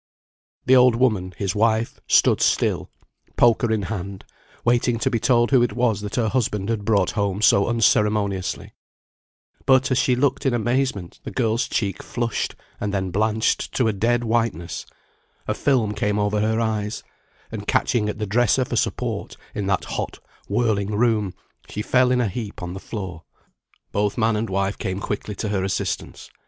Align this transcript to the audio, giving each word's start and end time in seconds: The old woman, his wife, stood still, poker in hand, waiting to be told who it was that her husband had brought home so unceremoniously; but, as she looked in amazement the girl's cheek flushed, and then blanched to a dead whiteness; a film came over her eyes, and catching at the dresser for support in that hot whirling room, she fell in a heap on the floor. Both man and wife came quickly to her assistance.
The 0.65 0.75
old 0.75 0.95
woman, 0.95 1.35
his 1.37 1.53
wife, 1.53 2.01
stood 2.07 2.41
still, 2.41 2.89
poker 3.37 3.71
in 3.71 3.83
hand, 3.83 4.25
waiting 4.65 4.97
to 4.97 5.11
be 5.11 5.19
told 5.19 5.51
who 5.51 5.61
it 5.61 5.73
was 5.73 6.01
that 6.01 6.15
her 6.15 6.27
husband 6.29 6.69
had 6.69 6.85
brought 6.85 7.11
home 7.11 7.39
so 7.39 7.67
unceremoniously; 7.67 8.73
but, 9.67 9.91
as 9.91 9.99
she 9.99 10.15
looked 10.15 10.43
in 10.47 10.55
amazement 10.55 11.19
the 11.23 11.29
girl's 11.29 11.67
cheek 11.67 12.01
flushed, 12.01 12.55
and 12.79 12.91
then 12.91 13.11
blanched 13.11 13.71
to 13.75 13.87
a 13.87 13.93
dead 13.93 14.23
whiteness; 14.23 14.87
a 15.47 15.53
film 15.53 15.93
came 15.93 16.17
over 16.17 16.41
her 16.41 16.59
eyes, 16.59 17.03
and 17.51 17.67
catching 17.67 18.09
at 18.09 18.17
the 18.17 18.25
dresser 18.25 18.65
for 18.65 18.77
support 18.77 19.37
in 19.53 19.67
that 19.67 19.83
hot 19.85 20.17
whirling 20.47 20.95
room, 20.95 21.35
she 21.69 21.83
fell 21.83 22.09
in 22.11 22.19
a 22.21 22.27
heap 22.27 22.63
on 22.63 22.73
the 22.73 22.79
floor. 22.79 23.23
Both 23.91 24.17
man 24.17 24.35
and 24.35 24.49
wife 24.49 24.79
came 24.79 24.99
quickly 24.99 25.35
to 25.35 25.49
her 25.49 25.63
assistance. 25.63 26.31